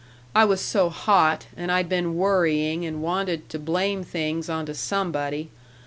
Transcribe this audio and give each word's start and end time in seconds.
I 0.33 0.45
was 0.45 0.61
so 0.61 0.89
hot, 0.89 1.45
and 1.55 1.71
I'd 1.71 1.87
been 1.87 2.15
worrying 2.15 2.85
and 2.87 3.03
wanted 3.03 3.49
to 3.49 3.59
blame 3.59 4.03
things 4.03 4.49
onto 4.49 4.73
somebody.... 4.73 5.51